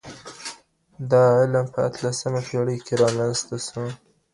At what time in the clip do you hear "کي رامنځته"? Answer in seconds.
2.85-3.57